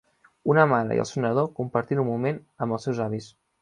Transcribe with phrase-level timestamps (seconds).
[0.53, 3.35] Una mare i el seu nadó compartint un moment amb els seus avis.